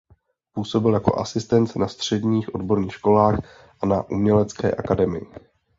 [0.53, 3.39] Působil jako asistent na středních odborných školách
[3.81, 5.27] a na umělecké akademii.